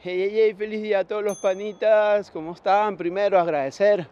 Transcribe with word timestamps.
Hey, 0.00 0.16
hey, 0.16 0.30
hey, 0.32 0.54
feliz 0.54 0.80
día 0.80 1.00
a 1.00 1.04
todos 1.04 1.24
los 1.24 1.38
panitas. 1.38 2.30
¿Cómo 2.30 2.52
están? 2.52 2.96
Primero 2.96 3.36
agradecer 3.36 4.06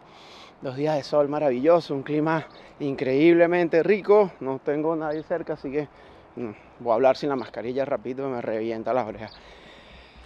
los 0.61 0.75
días 0.75 0.97
de 0.97 1.03
sol 1.03 1.29
maravilloso, 1.29 1.95
un 1.95 2.03
clima 2.03 2.45
increíblemente 2.81 3.81
rico. 3.83 4.33
No 4.41 4.59
tengo 4.59 4.97
nadie 4.97 5.23
cerca, 5.23 5.53
así 5.53 5.71
que 5.71 5.87
mm, 6.35 6.51
voy 6.79 6.91
a 6.91 6.95
hablar 6.95 7.15
sin 7.15 7.29
la 7.29 7.37
mascarilla 7.37 7.85
rápido, 7.85 8.27
me 8.27 8.41
revienta 8.41 8.93
las 8.93 9.07
orejas. 9.07 9.37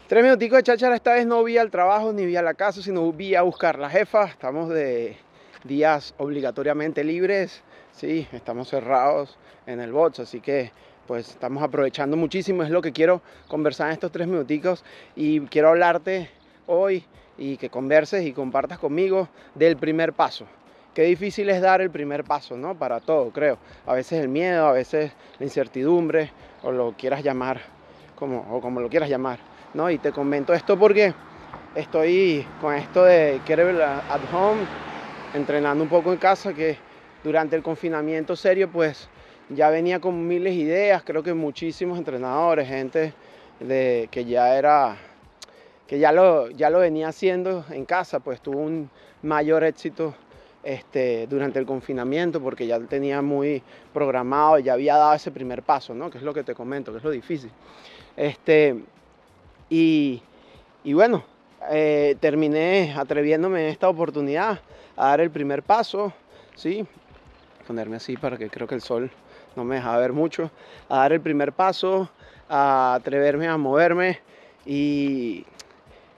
Tres 0.08 0.24
minuticos 0.24 0.58
de 0.58 0.64
cháchara, 0.64 0.96
esta 0.96 1.14
vez 1.14 1.28
no 1.28 1.44
vi 1.44 1.60
al 1.60 1.70
trabajo 1.70 2.12
ni 2.12 2.26
vi 2.26 2.36
a 2.38 2.42
la 2.42 2.56
casa, 2.56 2.82
sino 2.82 3.12
vi 3.14 3.36
a 3.36 3.44
buscar 3.44 3.78
la 3.78 3.92
jefa. 3.92 4.24
Estamos 4.24 4.68
de 4.68 5.16
días 5.64 6.16
obligatoriamente 6.18 7.04
libres, 7.04 7.62
sí, 7.92 8.28
estamos 8.32 8.68
cerrados 8.68 9.38
en 9.68 9.80
el 9.80 9.92
box, 9.92 10.22
así 10.22 10.42
que 10.42 10.72
pues 11.12 11.28
estamos 11.28 11.62
aprovechando 11.62 12.16
muchísimo, 12.16 12.64
es 12.64 12.70
lo 12.70 12.82
que 12.82 12.94
quiero 12.94 13.22
conversar 13.50 13.88
en 13.88 13.94
estos 13.96 14.14
tres 14.14 14.30
minuticos 14.30 14.82
y 15.14 15.42
quiero 15.42 15.68
hablarte 15.68 16.30
hoy 16.68 17.04
y 17.38 17.58
que 17.58 17.70
converses 17.70 18.26
y 18.26 18.32
compartas 18.32 18.80
conmigo 18.80 19.28
del 19.54 19.76
primer 19.76 20.14
paso. 20.14 20.46
Qué 20.94 21.04
difícil 21.04 21.50
es 21.50 21.60
dar 21.60 21.82
el 21.82 21.90
primer 21.90 22.24
paso, 22.24 22.56
¿no? 22.56 22.76
Para 22.76 23.02
todo, 23.02 23.30
creo. 23.32 23.58
A 23.86 23.94
veces 23.94 24.22
el 24.22 24.30
miedo, 24.30 24.66
a 24.66 24.72
veces 24.72 25.12
la 25.38 25.46
incertidumbre, 25.46 26.32
o 26.64 26.72
lo 26.72 26.94
quieras 26.98 27.22
llamar, 27.22 27.60
como, 28.16 28.48
o 28.50 28.62
como 28.62 28.80
lo 28.80 28.88
quieras 28.88 29.10
llamar, 29.10 29.40
¿no? 29.74 29.92
Y 29.92 29.98
te 29.98 30.14
comento 30.14 30.54
esto 30.54 30.80
porque 30.80 31.14
estoy 31.76 32.48
con 32.62 32.74
esto 32.74 33.04
de 33.04 33.42
Kettlebell 33.46 33.82
at 33.82 34.22
Home, 34.34 34.62
entrenando 35.34 35.84
un 35.84 35.90
poco 35.90 36.14
en 36.14 36.20
casa, 36.20 36.54
que 36.54 36.78
durante 37.22 37.58
el 37.58 37.64
confinamiento 37.64 38.34
serio, 38.38 38.70
pues 38.72 39.10
ya 39.56 39.70
venía 39.70 40.00
con 40.00 40.28
miles 40.28 40.56
de 40.56 40.62
ideas, 40.62 41.04
creo 41.04 41.24
que 41.24 41.34
muchísimos 41.34 41.98
entrenadores, 41.98 42.68
gente 42.68 43.14
de, 43.60 44.08
que 44.12 44.26
ya 44.26 44.58
era, 44.58 44.98
que 45.88 46.00
ya 46.00 46.12
lo, 46.12 46.50
ya 46.50 46.70
lo 46.70 46.80
venía 46.80 47.10
haciendo 47.10 47.66
en 47.70 47.86
casa, 47.86 48.20
pues 48.20 48.42
tuvo 48.42 48.60
un 48.60 48.90
mayor 49.22 49.64
éxito 49.64 50.16
este, 50.64 51.28
durante 51.28 51.60
el 51.60 51.66
confinamiento 51.66 52.42
porque 52.42 52.68
ya 52.68 52.80
tenía 52.80 53.22
muy 53.22 53.62
programado, 53.94 54.60
ya 54.60 54.74
había 54.74 54.96
dado 54.96 55.14
ese 55.14 55.32
primer 55.32 55.64
paso, 55.64 55.94
¿no? 55.94 56.10
Que 56.10 56.18
es 56.18 56.24
lo 56.24 56.34
que 56.34 56.44
te 56.44 56.54
comento, 56.54 56.92
que 56.92 57.00
es 57.00 57.04
lo 57.04 57.12
difícil. 57.12 57.52
Este, 58.16 58.76
y, 59.70 60.22
y 60.84 60.94
bueno, 60.94 61.24
eh, 61.70 62.16
terminé 62.20 62.94
atreviéndome 62.98 63.64
en 63.66 63.70
esta 63.70 63.90
oportunidad 63.90 64.62
a 64.96 65.08
dar 65.08 65.22
el 65.22 65.32
primer 65.32 65.64
paso, 65.64 66.14
¿sí? 66.56 66.86
Ponerme 67.68 67.98
así 67.98 68.18
para 68.18 68.38
que 68.38 68.50
creo 68.50 68.68
que 68.68 68.76
el 68.76 68.82
sol 68.82 69.12
no 69.56 69.64
me 69.64 69.76
deja 69.76 69.98
ver 69.98 70.14
mucho, 70.14 70.52
a 70.90 70.98
dar 70.98 71.14
el 71.14 71.22
primer 71.22 71.54
paso, 71.54 72.10
a 72.50 72.96
atreverme 72.96 73.48
a 73.48 73.58
moverme 73.58 74.20
y, 74.66 75.46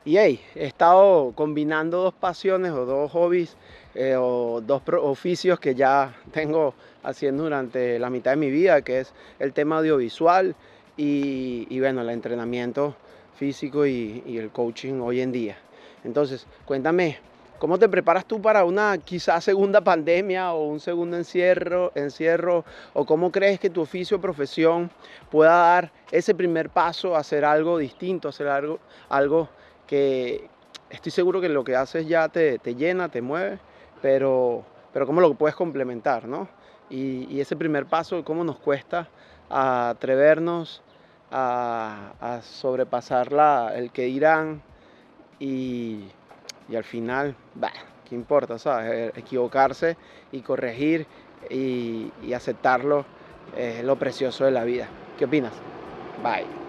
y 0.05 0.17
hey, 0.17 0.41
he 0.55 0.65
estado 0.65 1.31
combinando 1.35 2.01
dos 2.03 2.13
pasiones 2.13 2.71
o 2.71 2.85
dos 2.85 3.11
hobbies 3.11 3.55
eh, 3.95 4.15
o 4.17 4.61
dos 4.61 4.81
oficios 5.01 5.59
que 5.59 5.75
ya 5.75 6.15
tengo 6.31 6.73
haciendo 7.03 7.43
durante 7.43 7.99
la 7.99 8.09
mitad 8.09 8.31
de 8.31 8.37
mi 8.37 8.49
vida, 8.49 8.81
que 8.81 9.01
es 9.01 9.13
el 9.39 9.53
tema 9.53 9.77
audiovisual 9.77 10.55
y, 10.97 11.67
y 11.69 11.79
bueno, 11.79 12.01
el 12.01 12.09
entrenamiento 12.09 12.95
físico 13.35 13.85
y, 13.85 14.23
y 14.25 14.37
el 14.37 14.49
coaching 14.49 14.99
hoy 15.01 15.21
en 15.21 15.31
día. 15.31 15.57
Entonces, 16.03 16.47
cuéntame, 16.65 17.17
¿Cómo 17.63 17.79
te 17.79 17.87
preparas 17.87 18.25
tú 18.25 18.41
para 18.41 18.65
una 18.65 18.97
quizás 18.97 19.41
segunda 19.41 19.79
pandemia 19.79 20.51
o 20.51 20.67
un 20.67 20.81
segundo 20.81 21.15
encierro, 21.15 21.93
encierro? 21.95 22.65
¿O 22.91 23.05
cómo 23.05 23.31
crees 23.31 23.57
que 23.57 23.69
tu 23.69 23.79
oficio 23.79 24.17
o 24.17 24.19
profesión 24.19 24.91
pueda 25.31 25.55
dar 25.55 25.93
ese 26.11 26.35
primer 26.35 26.69
paso 26.69 27.15
a 27.15 27.19
hacer 27.19 27.45
algo 27.45 27.77
distinto, 27.77 28.27
hacer 28.27 28.49
algo, 28.49 28.79
algo 29.07 29.47
que 29.87 30.49
estoy 30.89 31.13
seguro 31.13 31.39
que 31.39 31.47
lo 31.47 31.63
que 31.63 31.77
haces 31.77 32.05
ya 32.05 32.27
te, 32.27 32.59
llena, 32.75 33.07
te 33.07 33.21
mueve, 33.21 33.59
pero, 34.01 34.65
pero 34.91 35.05
cómo 35.05 35.21
lo 35.21 35.33
puedes 35.35 35.55
complementar, 35.55 36.27
¿no? 36.27 36.49
Y, 36.89 37.39
ese 37.39 37.55
primer 37.55 37.85
paso, 37.85 38.25
cómo 38.25 38.43
nos 38.43 38.57
cuesta 38.57 39.07
atrevernos 39.49 40.83
a, 41.31 42.11
a 42.19 42.41
sobrepasar 42.41 43.31
la, 43.31 43.71
el 43.73 43.89
que 43.93 44.01
dirán 44.01 44.61
y 45.39 46.09
y 46.67 46.75
al 46.75 46.83
final, 46.83 47.37
bah, 47.53 47.73
¿qué 48.03 48.15
importa? 48.15 48.57
¿sabes? 48.59 48.91
Eh, 48.93 49.11
equivocarse 49.15 49.97
y 50.31 50.41
corregir 50.41 51.07
y, 51.49 52.13
y 52.17 52.33
aceptarlo 52.33 53.05
es 53.51 53.83
lo 53.83 53.97
precioso 53.97 54.45
de 54.45 54.51
la 54.51 54.63
vida. 54.63 54.93
¿Qué 55.15 55.25
opinas? 55.25 55.63
Bye. 56.15 56.62